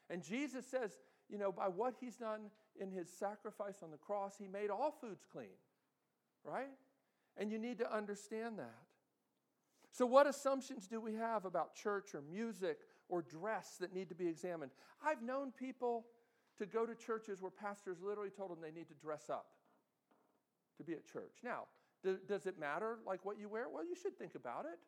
[0.09, 0.91] And Jesus says,
[1.29, 4.91] you know, by what he's done in his sacrifice on the cross, he made all
[4.91, 5.57] foods clean,
[6.43, 6.71] right?
[7.37, 8.75] And you need to understand that.
[9.91, 12.77] So, what assumptions do we have about church or music
[13.09, 14.71] or dress that need to be examined?
[15.03, 16.05] I've known people
[16.59, 19.47] to go to churches where pastors literally told them they need to dress up
[20.77, 21.37] to be at church.
[21.43, 21.63] Now,
[22.03, 23.67] do, does it matter like what you wear?
[23.71, 24.79] Well, you should think about it.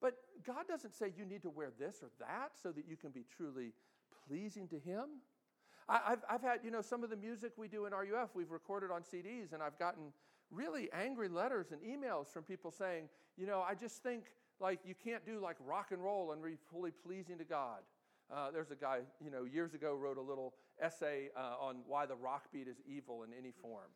[0.00, 0.14] But
[0.46, 3.24] God doesn't say you need to wear this or that so that you can be
[3.36, 3.72] truly
[4.28, 5.04] pleasing to Him.
[5.88, 8.50] I, have I've had, you know, some of the music we do in RUF, we've
[8.50, 10.12] recorded on CDs, and I've gotten
[10.50, 14.24] really angry letters and emails from people saying, you know, I just think
[14.60, 17.80] like you can't do like rock and roll and be fully pleasing to God.
[18.32, 22.06] Uh, there's a guy, you know, years ago wrote a little essay uh, on why
[22.06, 23.90] the rock beat is evil in any form.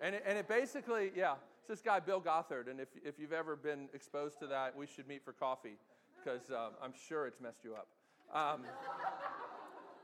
[0.00, 2.68] and, it, and it basically, yeah, it's this guy, Bill Gothard.
[2.68, 5.78] And if, if you've ever been exposed to that, we should meet for coffee
[6.22, 7.88] because um, I'm sure it's messed you up.
[8.34, 8.62] Um,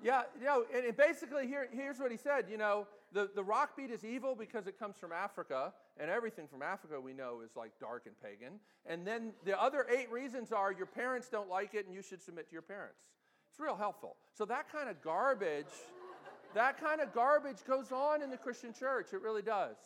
[0.02, 2.46] Yeah, you know, and, basically here, here's what he said.
[2.50, 6.46] You know, the, the rock beat is evil because it comes from Africa, and everything
[6.46, 8.60] from Africa we know is like dark and pagan.
[8.86, 12.22] And then the other eight reasons are your parents don't like it and you should
[12.22, 13.00] submit to your parents.
[13.60, 14.16] It's real helpful.
[14.32, 15.66] So that kind of garbage,
[16.54, 19.12] that kind of garbage goes on in the Christian church.
[19.12, 19.76] It really does.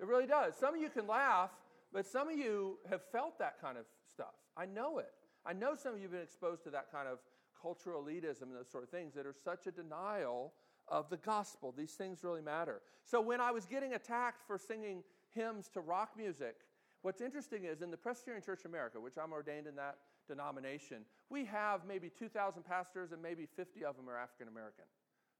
[0.00, 0.56] It really does.
[0.56, 1.50] Some of you can laugh,
[1.92, 4.32] but some of you have felt that kind of stuff.
[4.56, 5.12] I know it.
[5.44, 7.18] I know some of you have been exposed to that kind of
[7.60, 10.54] cultural elitism and those sort of things that are such a denial
[10.88, 11.74] of the gospel.
[11.76, 12.80] These things really matter.
[13.04, 15.02] So when I was getting attacked for singing
[15.34, 16.56] hymns to rock music,
[17.02, 19.98] what's interesting is in the Presbyterian Church of America, which I'm ordained in that
[20.30, 24.84] denomination, we have maybe 2,000 pastors and maybe 50 of them are African American.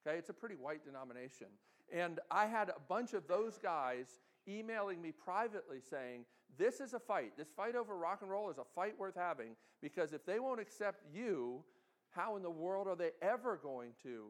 [0.06, 1.46] Okay, it's a pretty white denomination.
[1.92, 4.06] And I had a bunch of those guys
[4.48, 6.24] emailing me privately saying,
[6.58, 7.32] This is a fight.
[7.36, 10.60] This fight over rock and roll is a fight worth having because if they won't
[10.60, 11.62] accept you,
[12.10, 14.26] how in the world are they ever going to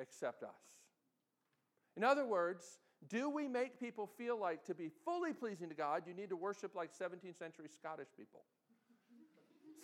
[0.00, 0.50] accept us?
[1.96, 2.78] In other words,
[3.08, 6.36] do we make people feel like to be fully pleasing to God, you need to
[6.36, 8.40] worship like 17th century Scottish people?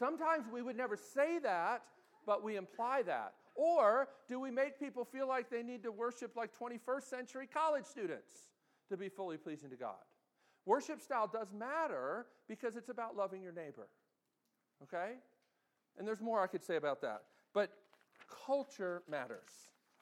[0.00, 1.82] Sometimes we would never say that,
[2.24, 3.34] but we imply that.
[3.54, 7.84] Or do we make people feel like they need to worship like 21st century college
[7.84, 8.32] students
[8.88, 10.00] to be fully pleasing to God?
[10.64, 13.88] Worship style does matter because it's about loving your neighbor.
[14.82, 15.16] Okay?
[15.98, 17.24] And there's more I could say about that.
[17.52, 17.70] But
[18.46, 19.50] culture matters.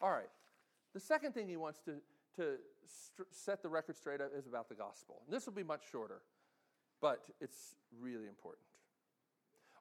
[0.01, 0.30] All right.
[0.94, 1.94] The second thing he wants to,
[2.36, 5.22] to st- set the record straight up is about the gospel.
[5.26, 6.22] And this will be much shorter,
[7.01, 8.62] but it's really important.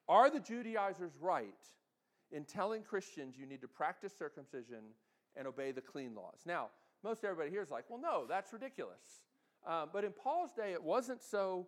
[0.09, 1.47] Are the Judaizers right
[2.31, 4.83] in telling Christians you need to practice circumcision
[5.35, 6.39] and obey the clean laws?
[6.45, 6.67] Now,
[7.03, 9.23] most everybody here is like, well, no, that's ridiculous.
[9.65, 11.67] Um, but in Paul's day, it wasn't so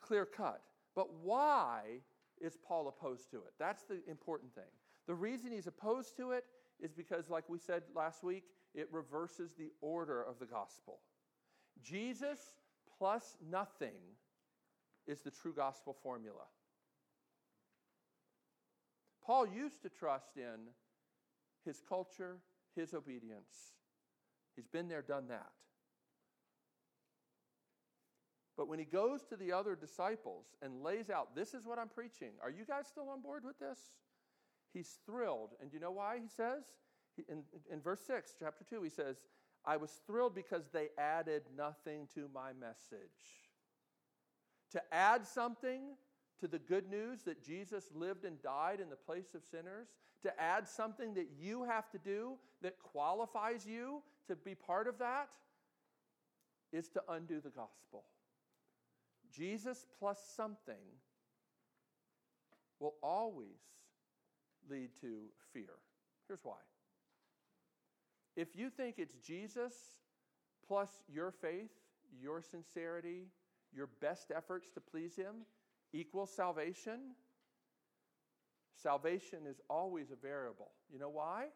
[0.00, 0.62] clear cut.
[0.94, 2.00] But why
[2.40, 3.52] is Paul opposed to it?
[3.58, 4.64] That's the important thing.
[5.06, 6.44] The reason he's opposed to it
[6.80, 8.44] is because, like we said last week,
[8.74, 10.98] it reverses the order of the gospel.
[11.82, 12.38] Jesus
[12.98, 13.96] plus nothing
[15.06, 16.44] is the true gospel formula.
[19.28, 20.70] Paul used to trust in
[21.62, 22.38] his culture,
[22.74, 23.74] his obedience.
[24.56, 25.50] He's been there, done that.
[28.56, 31.90] But when he goes to the other disciples and lays out, this is what I'm
[31.90, 33.78] preaching, are you guys still on board with this?
[34.72, 35.50] He's thrilled.
[35.60, 36.64] And you know why he says?
[37.28, 39.16] In, in verse 6, chapter 2, he says,
[39.62, 43.44] I was thrilled because they added nothing to my message.
[44.72, 45.96] To add something
[46.40, 49.88] to the good news that Jesus lived and died in the place of sinners,
[50.22, 54.98] to add something that you have to do that qualifies you to be part of
[54.98, 55.28] that,
[56.72, 58.04] is to undo the gospel.
[59.32, 60.74] Jesus plus something
[62.80, 63.60] will always
[64.70, 65.74] lead to fear.
[66.26, 66.56] Here's why.
[68.36, 69.74] If you think it's Jesus
[70.66, 71.70] plus your faith,
[72.20, 73.26] your sincerity,
[73.74, 75.46] your best efforts to please Him
[75.92, 77.14] equals salvation,
[78.80, 80.70] salvation is always a variable.
[80.92, 81.46] You know why?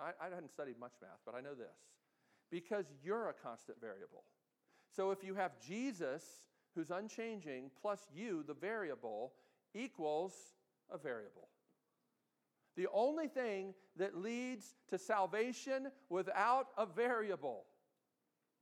[0.00, 1.76] I, I hadn't studied much math, but I know this.
[2.50, 4.24] Because you're a constant variable.
[4.94, 6.22] So if you have Jesus
[6.74, 9.32] who's unchanging, plus you, the variable,
[9.74, 10.32] equals
[10.90, 11.48] a variable.
[12.76, 17.64] The only thing that leads to salvation without a variable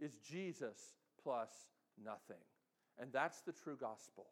[0.01, 0.79] is Jesus
[1.23, 1.51] plus
[2.03, 2.43] nothing.
[2.99, 4.27] And that's the true gospel.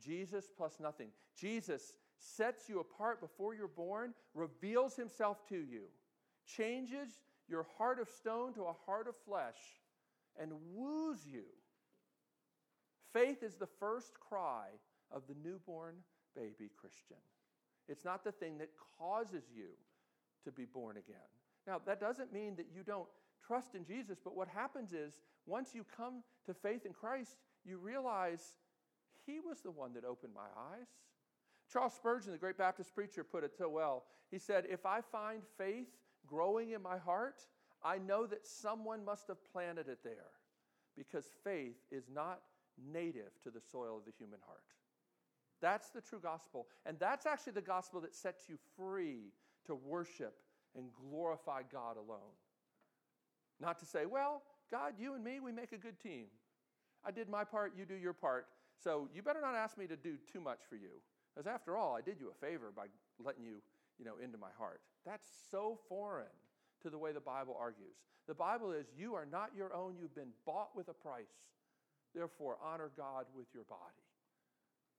[0.00, 1.08] Jesus plus nothing.
[1.38, 5.82] Jesus sets you apart before you're born, reveals himself to you,
[6.46, 9.58] changes your heart of stone to a heart of flesh,
[10.38, 11.44] and woos you
[13.16, 14.66] Faith is the first cry
[15.10, 15.94] of the newborn
[16.34, 17.16] baby Christian.
[17.88, 18.68] It's not the thing that
[18.98, 19.68] causes you
[20.44, 21.16] to be born again.
[21.66, 23.08] Now, that doesn't mean that you don't
[23.46, 27.78] trust in Jesus, but what happens is once you come to faith in Christ, you
[27.78, 28.52] realize
[29.26, 30.86] He was the one that opened my eyes.
[31.72, 34.04] Charles Spurgeon, the great Baptist preacher, put it so well.
[34.30, 35.88] He said, If I find faith
[36.26, 37.42] growing in my heart,
[37.82, 40.30] I know that someone must have planted it there
[40.96, 42.40] because faith is not
[42.92, 44.62] native to the soil of the human heart.
[45.60, 46.66] That's the true gospel.
[46.84, 49.32] And that's actually the gospel that sets you free
[49.66, 50.34] to worship
[50.76, 52.34] and glorify God alone.
[53.60, 56.26] Not to say, well, God, you and me, we make a good team.
[57.04, 58.46] I did my part, you do your part.
[58.82, 61.00] So you better not ask me to do too much for you.
[61.34, 62.86] Because after all, I did you a favor by
[63.18, 63.56] letting you,
[63.98, 64.80] you know, into my heart.
[65.04, 66.26] That's so foreign
[66.82, 67.96] to the way the Bible argues.
[68.26, 71.26] The Bible is you are not your own, you've been bought with a price.
[72.14, 73.80] Therefore, honor God with your body.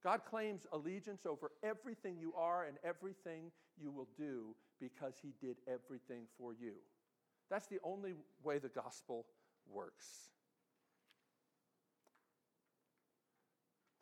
[0.03, 3.51] God claims allegiance over everything you are and everything
[3.81, 6.73] you will do because he did everything for you.
[7.49, 8.13] That's the only
[8.43, 9.25] way the gospel
[9.67, 10.29] works.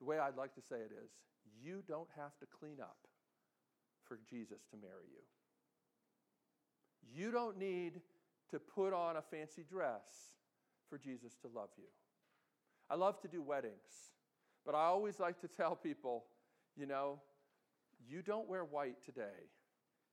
[0.06, 1.10] The way I'd like to say it is
[1.64, 3.08] you don't have to clean up
[4.08, 5.24] for Jesus to marry you.
[7.12, 8.02] You don't need
[8.52, 10.06] to put on a fancy dress
[10.92, 11.88] for Jesus to love you.
[12.88, 14.14] I love to do weddings,
[14.64, 16.26] but I always like to tell people,
[16.78, 17.20] you know,
[18.08, 19.50] you don't wear white today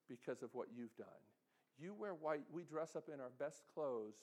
[0.09, 1.07] because of what you've done.
[1.78, 4.16] You wear white, we dress up in our best clothes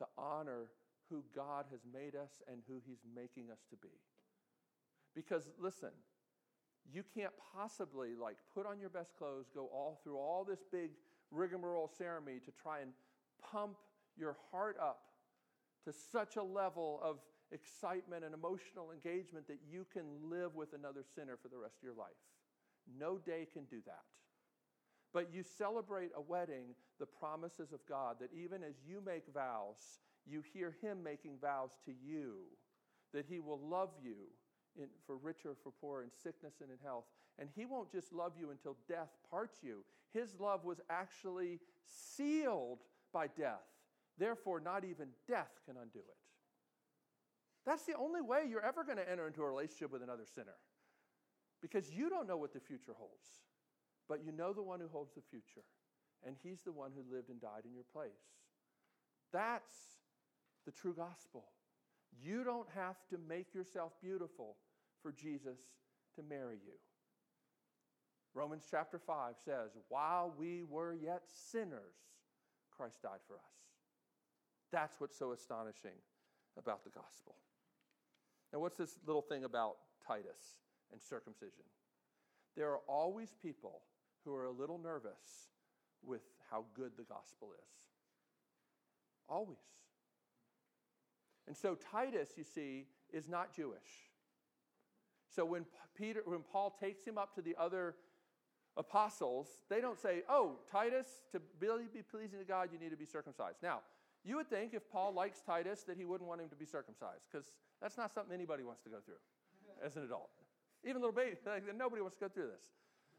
[0.00, 0.66] to honor
[1.08, 3.88] who God has made us and who He's making us to be.
[5.14, 5.90] Because listen,
[6.92, 10.90] you can't possibly like put on your best clothes, go all through all this big
[11.30, 12.92] rigmarole ceremony to try and
[13.42, 13.76] pump
[14.16, 15.00] your heart up
[15.84, 17.18] to such a level of
[17.52, 21.82] excitement and emotional engagement that you can live with another sinner for the rest of
[21.82, 22.16] your life.
[22.98, 24.04] No day can do that.
[25.12, 30.00] But you celebrate a wedding, the promises of God, that even as you make vows,
[30.26, 32.42] you hear Him making vows to you,
[33.14, 34.28] that He will love you
[34.78, 37.04] in, for richer, for poor, in sickness and in health.
[37.38, 39.84] And He won't just love you until death parts you.
[40.12, 41.60] His love was actually
[42.16, 42.78] sealed
[43.12, 43.66] by death.
[44.18, 46.18] Therefore, not even death can undo it.
[47.66, 50.56] That's the only way you're ever going to enter into a relationship with another sinner.
[51.60, 53.26] Because you don't know what the future holds,
[54.08, 55.66] but you know the one who holds the future.
[56.26, 58.10] And he's the one who lived and died in your place.
[59.32, 59.74] That's
[60.64, 61.44] the true gospel.
[62.20, 64.56] You don't have to make yourself beautiful
[65.02, 65.58] for Jesus
[66.16, 66.74] to marry you.
[68.34, 71.96] Romans chapter 5 says, While we were yet sinners,
[72.76, 73.58] Christ died for us.
[74.70, 75.98] That's what's so astonishing
[76.56, 77.34] about the gospel.
[78.52, 79.76] Now, what's this little thing about
[80.06, 80.60] Titus
[80.92, 81.64] and circumcision?
[82.56, 83.82] There are always people
[84.24, 85.48] who are a little nervous
[86.04, 87.70] with how good the gospel is.
[89.28, 89.58] Always.
[91.46, 94.07] And so Titus, you see, is not Jewish.
[95.28, 95.66] So when
[95.96, 97.94] Peter when Paul takes him up to the other
[98.76, 102.96] apostles, they don't say, "Oh, Titus, to really be pleasing to God, you need to
[102.96, 103.82] be circumcised." Now,
[104.24, 107.24] you would think if Paul likes Titus that he wouldn't want him to be circumcised
[107.30, 109.20] because that's not something anybody wants to go through
[109.82, 110.30] as an adult.
[110.84, 112.72] Even little baby, like, nobody wants to go through this.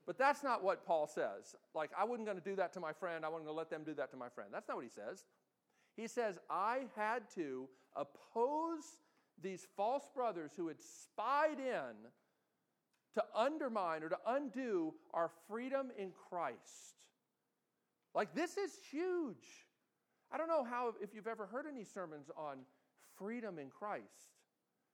[0.05, 1.55] But that's not what Paul says.
[1.75, 3.25] Like, I wasn't going to do that to my friend.
[3.25, 4.49] I wasn't going to let them do that to my friend.
[4.51, 5.25] That's not what he says.
[5.95, 9.01] He says, I had to oppose
[9.41, 11.95] these false brothers who had spied in
[13.15, 16.95] to undermine or to undo our freedom in Christ.
[18.13, 19.45] Like, this is huge.
[20.31, 22.59] I don't know how, if you've ever heard any sermons on
[23.17, 24.33] freedom in Christ,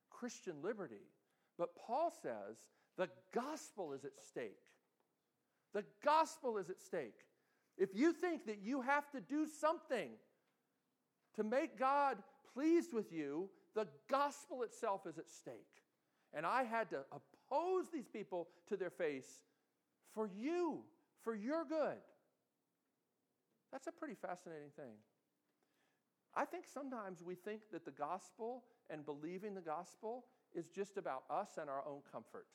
[0.09, 1.09] Christian liberty,
[1.57, 2.57] but Paul says
[2.97, 4.61] the gospel is at stake.
[5.73, 7.25] The gospel is at stake.
[7.77, 10.09] If you think that you have to do something
[11.35, 12.17] to make God
[12.53, 15.83] pleased with you, the gospel itself is at stake.
[16.33, 19.43] And I had to oppose these people to their face
[20.13, 20.79] for you,
[21.23, 21.97] for your good.
[23.71, 24.95] That's a pretty fascinating thing.
[26.35, 31.23] I think sometimes we think that the gospel and believing the gospel is just about
[31.29, 32.47] us and our own comfort.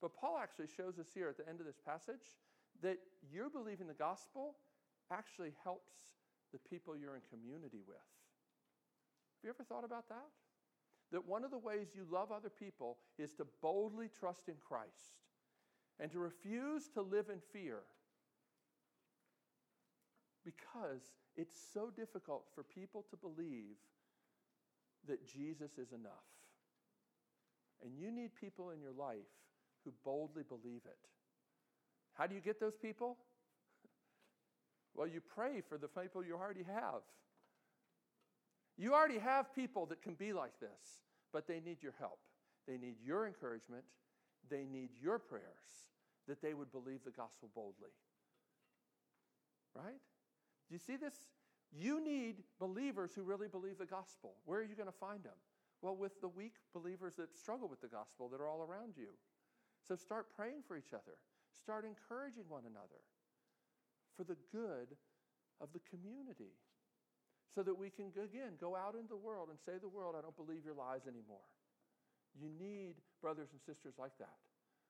[0.00, 2.36] But Paul actually shows us here at the end of this passage
[2.82, 2.98] that
[3.32, 4.56] your believing the gospel
[5.10, 5.92] actually helps
[6.52, 7.96] the people you're in community with.
[9.44, 10.24] Have you ever thought about that?
[11.12, 15.20] That one of the ways you love other people is to boldly trust in Christ
[16.00, 17.80] and to refuse to live in fear
[20.46, 21.02] because
[21.36, 23.76] it's so difficult for people to believe
[25.06, 26.24] that Jesus is enough.
[27.84, 29.28] And you need people in your life
[29.84, 30.96] who boldly believe it.
[32.14, 33.18] How do you get those people?
[34.96, 37.02] Well, you pray for the people you already have.
[38.76, 41.00] You already have people that can be like this,
[41.32, 42.18] but they need your help.
[42.66, 43.84] They need your encouragement.
[44.50, 45.88] They need your prayers
[46.26, 47.90] that they would believe the gospel boldly.
[49.74, 50.00] Right?
[50.68, 51.14] Do you see this?
[51.72, 54.34] You need believers who really believe the gospel.
[54.44, 55.36] Where are you going to find them?
[55.82, 59.08] Well, with the weak believers that struggle with the gospel that are all around you.
[59.86, 61.18] So start praying for each other,
[61.60, 63.04] start encouraging one another
[64.16, 64.96] for the good
[65.60, 66.56] of the community.
[67.54, 70.16] So that we can, again, go out into the world and say to the world,
[70.18, 71.46] I don't believe your lies anymore.
[72.34, 74.42] You need brothers and sisters like that.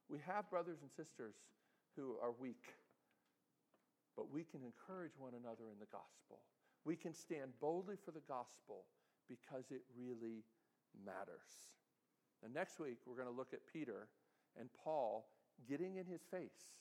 [0.09, 1.37] We have brothers and sisters
[1.97, 2.73] who are weak,
[4.17, 6.41] but we can encourage one another in the gospel.
[6.85, 8.85] We can stand boldly for the gospel
[9.29, 10.45] because it really
[11.05, 11.73] matters.
[12.43, 14.09] And next week, we're going to look at Peter
[14.59, 15.29] and Paul
[15.69, 16.73] getting in his face.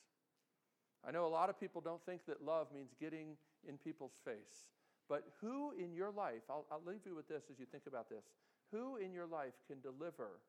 [1.05, 3.35] I know a lot of people don't think that love means getting
[3.67, 4.71] in people's face.
[5.09, 8.09] But who in your life, I'll, I'll leave you with this as you think about
[8.09, 8.23] this,
[8.71, 10.39] who in your life can deliver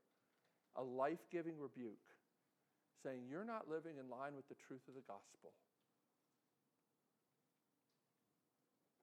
[0.76, 1.98] a life giving rebuke
[3.02, 5.52] saying, You're not living in line with the truth of the gospel?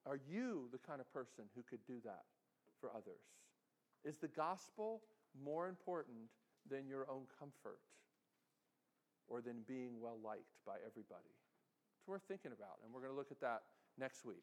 [0.04, 2.26] Are you the kind of person who could do that
[2.80, 3.22] for others?
[4.04, 5.02] Is the gospel
[5.38, 6.26] more important
[6.68, 7.78] than your own comfort
[9.28, 11.30] or than being well liked by everybody?
[12.00, 13.62] It's worth thinking about, and we're going to look at that
[13.96, 14.42] next week.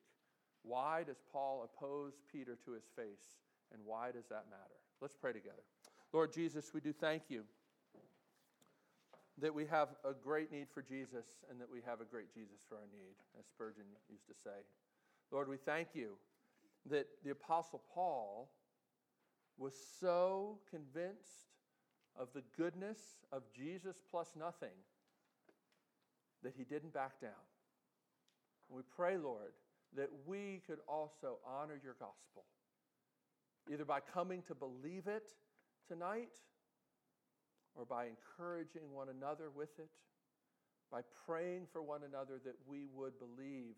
[0.63, 3.37] Why does Paul oppose Peter to his face,
[3.73, 4.79] and why does that matter?
[5.01, 5.63] Let's pray together.
[6.11, 7.43] Lord Jesus, we do thank you
[9.41, 12.59] that we have a great need for Jesus and that we have a great Jesus
[12.67, 14.65] for our need, as Spurgeon used to say.
[15.31, 16.17] Lord, we thank you
[16.89, 18.49] that the Apostle Paul
[19.57, 21.53] was so convinced
[22.17, 22.99] of the goodness
[23.31, 24.75] of Jesus plus nothing
[26.43, 27.31] that he didn't back down.
[28.69, 29.53] We pray, Lord,
[29.95, 32.45] that we could also honor your gospel,
[33.71, 35.31] either by coming to believe it
[35.87, 36.35] tonight
[37.75, 39.89] or by encouraging one another with it,
[40.91, 43.75] by praying for one another that we would believe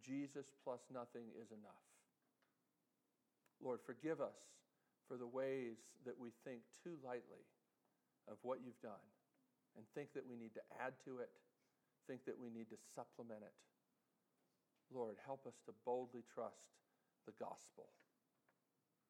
[0.00, 1.84] Jesus plus nothing is enough.
[3.62, 4.38] Lord, forgive us
[5.06, 7.46] for the ways that we think too lightly
[8.30, 9.06] of what you've done
[9.76, 11.30] and think that we need to add to it,
[12.06, 13.54] think that we need to supplement it.
[14.94, 16.68] Lord, help us to boldly trust
[17.26, 17.86] the gospel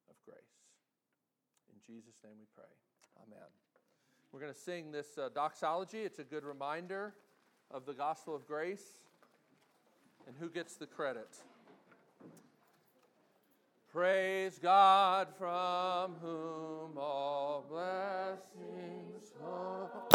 [0.09, 0.37] of grace.
[1.69, 2.69] In Jesus' name we pray.
[3.25, 3.47] Amen.
[4.31, 5.99] We're going to sing this uh, doxology.
[5.99, 7.13] It's a good reminder
[7.69, 8.99] of the gospel of grace
[10.27, 11.29] and who gets the credit.
[13.91, 20.12] Praise God from whom all blessings flow.